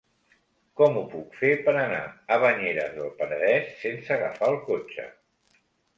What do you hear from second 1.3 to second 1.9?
fer per